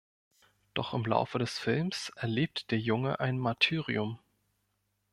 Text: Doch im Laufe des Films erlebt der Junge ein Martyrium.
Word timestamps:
Doch 0.73 0.95
im 0.95 1.05
Laufe 1.05 1.37
des 1.37 1.59
Films 1.59 2.09
erlebt 2.15 2.71
der 2.71 2.79
Junge 2.79 3.19
ein 3.19 3.37
Martyrium. 3.37 4.17